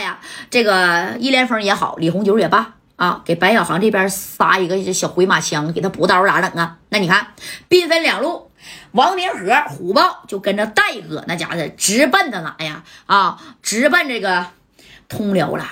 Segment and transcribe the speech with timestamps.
[0.00, 0.18] 哎呀，
[0.48, 6.78] 这个一连峰也好，李红九也罢啊，给白小航这边撒一个小回马枪，给他补刀咋整啊？
[6.88, 7.34] 那你看，
[7.68, 8.50] 兵分两路，
[8.92, 12.82] 王明和虎豹就跟着戴哥那家伙直奔他哪呀？
[13.04, 14.46] 啊，直奔这个
[15.06, 15.66] 通辽了。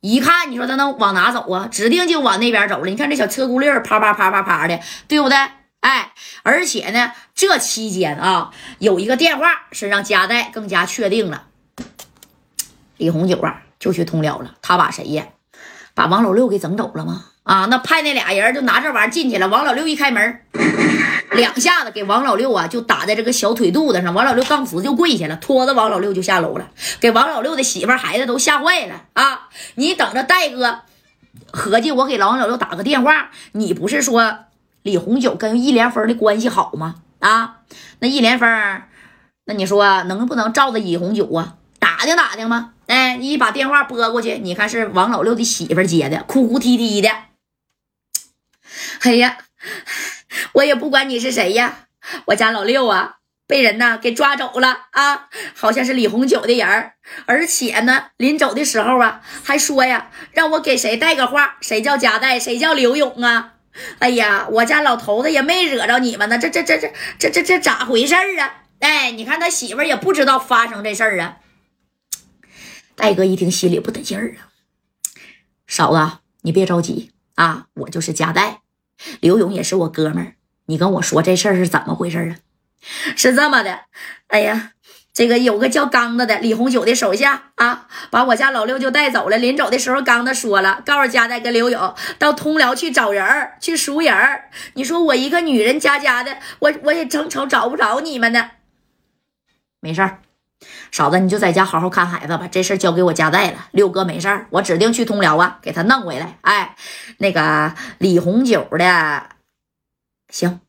[0.00, 1.66] 一看，你说他能往哪走啊？
[1.70, 2.90] 指定就往那边走了。
[2.90, 4.78] 你看这小车轱辘啪啪啪啪啪的，
[5.08, 5.38] 对不对？
[5.80, 6.12] 哎，
[6.42, 11.44] 而且呢，这期间啊，有一个电话是让加代更加确定了。
[12.96, 14.54] 李红九啊，就去通辽了。
[14.62, 15.26] 他把谁呀？
[15.94, 17.26] 把王老六给整走了吗？
[17.44, 19.46] 啊，那派那俩人就拿这玩意儿进去了。
[19.48, 20.40] 王老六一开门，
[21.32, 24.14] 两下子给王老六啊就打在这个小腿肚子上。
[24.14, 26.70] 王老六刚死就跪下了，拖着王老六就下楼了，
[27.00, 29.48] 给王老六的媳妇孩子都吓坏了啊！
[29.74, 30.80] 你等着，戴哥
[31.52, 34.38] 合计我给王老六打个电话，你不是说
[34.82, 36.96] 李红九跟易连峰的关系好吗？
[37.20, 37.58] 啊，
[37.98, 38.48] 那易连峰，
[39.44, 42.73] 那你说能不能照着李红九啊打听打听吗？
[42.86, 47.08] 哎，你把电话拨过去，你看是王老六的媳妇接的，哭哭啼啼的。
[49.02, 49.38] 哎呀，
[50.52, 51.86] 我也不管你是谁呀，
[52.26, 56.92] 我家老六啊，被人呐给抓走了啊，好像是李红九的人
[57.26, 63.52] 而且呢，临走的时候啊，还说呀，让我给谁带个话，谁叫夹带，谁叫刘勇啊。
[63.98, 68.62] 哎呀，我家老头子也没惹着你们呢，这这这这这这这咋回事啊？
[68.80, 71.36] 哎，你看他媳妇也不知道发生这事儿啊。
[72.96, 74.50] 戴哥一听，心里不得劲儿啊！
[75.66, 78.60] 嫂子，你别着急啊，我就是夹带，
[79.20, 80.34] 刘勇也是我哥们儿。
[80.66, 82.36] 你跟我说这事儿是怎么回事啊？
[83.16, 83.80] 是这么的，
[84.28, 84.72] 哎呀，
[85.12, 89.38] 这个有个叫刚子的李红九的手下啊，把我家老六就带走了。
[89.38, 94.50] 临走的时候，刚子说了，告诉夹带跟刘勇到通辽去找人儿，去赎人儿。
[94.74, 98.50] 你说我一个女人家家的，我我也正愁找不着你们呢。
[99.80, 100.20] 没事儿。
[100.92, 103.66] 嫂子，你就在家好好看孩子吧，这事交给我家带了。
[103.72, 106.38] 六哥没事儿，我指定去通辽啊，给他弄回来。
[106.42, 106.76] 哎，
[107.18, 109.22] 那个李红九的，
[110.30, 110.60] 行，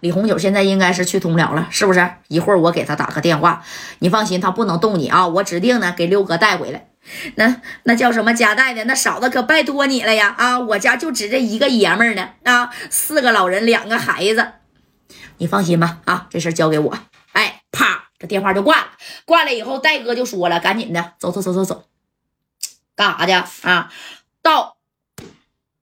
[0.00, 2.10] 李红九现在应该是去通辽了，是不是？
[2.28, 3.62] 一会儿我给他打个电话，
[4.00, 5.26] 你放心，他不能动你啊。
[5.26, 6.88] 我指定呢给六哥带回来。
[7.36, 8.84] 那那叫什么家带的？
[8.84, 10.34] 那嫂子可拜托你了呀！
[10.38, 14.52] 啊，我家就只这一个爷们儿呢啊，四个老人，两个孩子，
[15.36, 16.98] 你放心吧啊，这事交给我。
[17.32, 18.86] 哎，啪，这电话就挂了。
[19.24, 21.84] 挂了以后，戴哥就说了：“赶紧的，走走走走走，
[22.94, 23.90] 干啥去啊？
[24.42, 24.76] 到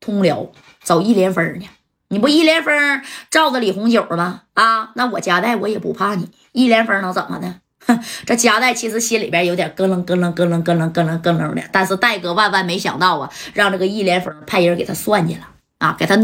[0.00, 0.50] 通辽
[0.82, 1.68] 找一连峰去。
[2.08, 4.42] 你不一连峰罩着李红九吗？
[4.54, 6.30] 啊，那我夹带我也不怕你。
[6.52, 7.60] 一连峰能怎么的？
[7.86, 11.62] 哼，这夹带其实心里边有点咯楞咯楞咯楞咯楞咯楞咯楞的。
[11.70, 16.18] 但是戴哥万万没想到啊，让这个一连峰派人给他算计了啊，给他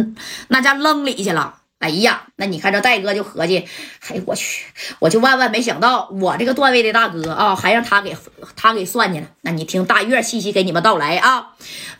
[0.48, 3.68] 那家扔里去了。”哎呀，那你看这戴哥就合计，
[4.08, 4.64] 哎我去，
[5.00, 8.16] 我就万万没想到，我这个段位的大哥啊，还让他给
[8.56, 9.26] 他给算计了。
[9.42, 11.50] 那你听大月细细给你们道来啊，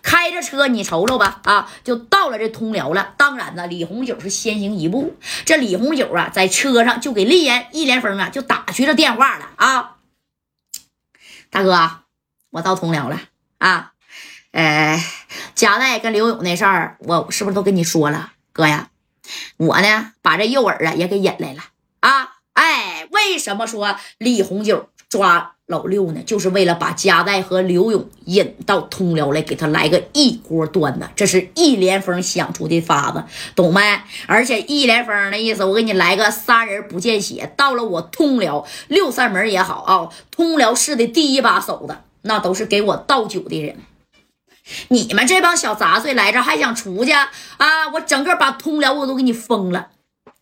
[0.00, 3.12] 开着车你瞅瞅吧啊，就到了这通辽了。
[3.18, 9.96] 当然呢，李红九是先行一步，这李红九啊，在车上就给丽言一连峰啊就打去了电话了啊，
[11.50, 11.90] 大哥，
[12.52, 13.20] 我到通辽了
[13.58, 13.92] 啊，
[14.52, 14.98] 呃，
[15.54, 18.88] 贾代跟刘勇那事儿，我是不是都跟你说了，哥呀？
[19.56, 21.60] 我呢，把这诱饵啊也给引来了
[22.00, 22.32] 啊！
[22.52, 26.20] 哎，为什么说李红九抓老六呢？
[26.24, 31.10] 就是为了把加代和刘勇引到通辽来，给他来个一锅端的。
[31.16, 33.24] 这是易连峰想出的法子，
[33.56, 33.80] 懂没？
[34.26, 37.52] 而且易连峰的意思，我给你来个杀人不见血。
[37.56, 43.78] 到了我通辽六扇门也好啊，通辽市的第一把手的，那都是给我倒酒的人。
[44.88, 47.88] 你们这帮小杂碎来这还想出去啊？
[47.92, 49.91] 我整个把通辽我都给你封了，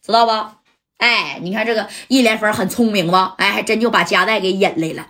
[0.01, 0.57] 知道不？
[0.99, 3.35] 哎，你看这个一连峰很聪明吧？
[3.39, 5.09] 哎，还真就把夹带给引来了。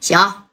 [0.00, 0.44] 行，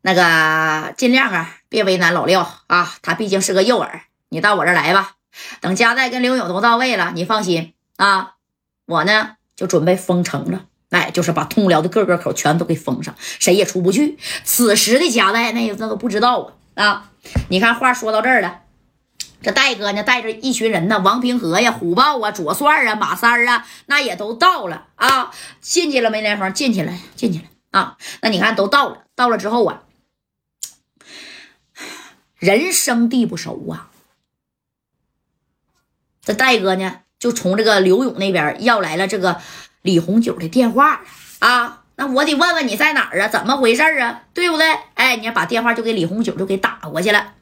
[0.00, 4.00] 那个尽量啊，别为难老六啊，他毕竟是个诱饵。
[4.30, 5.12] 你到我这来吧，
[5.60, 8.34] 等夹带跟刘勇都到位了，你放心啊，
[8.86, 10.64] 我呢就准备封城了。
[10.92, 14.18] 哎，就是把通辽的各个口全都给封上，谁也出不去。
[14.44, 17.10] 此时的夹带那那都不知道啊啊！
[17.48, 18.60] 你看话说到这儿了，
[19.40, 25.32] 这戴哥呢带着一群人呢，王平和呀、虎豹啊、左帅啊、马三啊，那也都到了啊。
[25.62, 26.20] 进去了没？
[26.20, 27.96] 连峰进去了，进去了啊。
[28.20, 29.84] 那你看都到了，到了之后啊，
[32.36, 33.88] 人生地不熟啊。
[36.22, 39.40] 这戴哥呢，就从这个刘勇那边要来了这个。
[39.82, 41.02] 李红九的电话
[41.40, 43.28] 啊，那我得问问你在哪儿啊？
[43.28, 44.22] 怎么回事啊？
[44.32, 44.72] 对不对？
[44.94, 47.34] 哎，你要把电话就给李红九就给打过去了。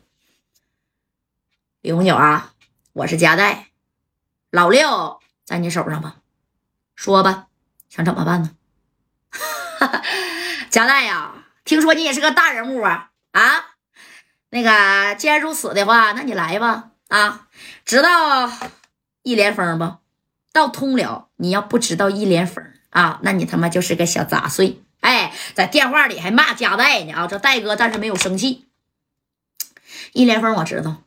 [1.83, 2.53] 李红九啊，
[2.93, 3.69] 我是佳代，
[4.51, 6.17] 老六在你手上吧？
[6.95, 7.47] 说吧，
[7.89, 8.51] 想怎么办呢？
[10.71, 11.33] 佳代呀，
[11.65, 13.67] 听说你也是个大人物啊啊！
[14.51, 17.49] 那个，既然如此的话，那你来吧啊！
[17.85, 18.51] 知道
[19.23, 20.00] 一连峰不？
[20.53, 24.83] 到通辽，你要不知道一连峰啊，那你他妈就是个小杂碎！
[25.01, 27.27] 哎，在电话里还骂加代呢啊！
[27.27, 28.67] 这戴哥暂时没有生气。
[30.13, 31.03] 一连峰我知道，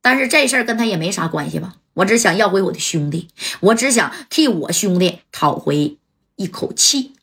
[0.00, 1.76] 但是这事儿跟他也没啥关系吧？
[1.94, 3.28] 我只想要回我的兄弟，
[3.60, 5.98] 我只想替我兄弟讨回
[6.36, 7.14] 一口气。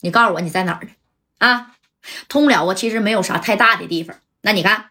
[0.00, 0.90] 你告诉我你在哪儿呢？
[1.38, 1.76] 啊，
[2.28, 4.16] 通辽啊，其实没有啥太大的地方。
[4.42, 4.89] 那你看，